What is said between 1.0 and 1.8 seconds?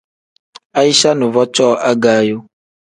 nuvo cooo